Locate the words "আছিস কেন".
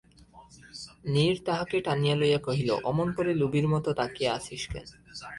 4.29-4.87